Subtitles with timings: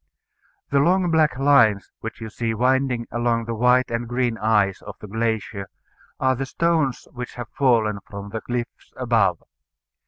[0.71, 4.95] The long black lines which you see winding along the white and green ice of
[4.99, 5.67] the glacier
[6.19, 9.43] are the stones which have fallen from the cliffs above.